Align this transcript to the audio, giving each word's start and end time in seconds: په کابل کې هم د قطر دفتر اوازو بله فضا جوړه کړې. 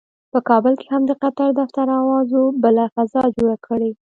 په 0.31 0.39
کابل 0.49 0.73
کې 0.81 0.87
هم 0.93 1.03
د 1.07 1.11
قطر 1.21 1.49
دفتر 1.59 1.87
اوازو 2.01 2.41
بله 2.63 2.83
فضا 2.95 3.23
جوړه 3.35 3.55
کړې. 3.67 3.91